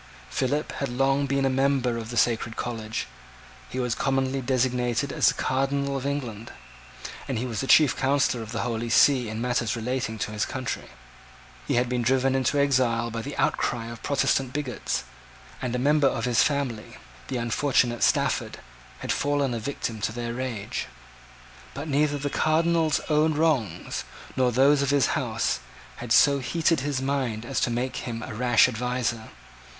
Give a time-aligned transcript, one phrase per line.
[0.31, 3.05] Philip had long been a member of the sacred college:
[3.69, 6.51] he was commonly designated as the Cardinal of England;
[7.27, 10.43] and he was the chief counsellor of the Holy See in matters relating to his
[10.43, 10.85] country.
[11.67, 15.03] He had been driven into exile by the outcry of Protestant bigots;
[15.61, 16.97] and a member of his family,
[17.27, 18.57] the unfortunate Stafford,
[19.01, 20.87] had fallen a victim to their rage.
[21.75, 24.03] But neither the Cardinal's own wrongs,
[24.35, 25.59] nor those of his house,
[25.97, 29.29] had so heated his mind as to make him a rash adviser.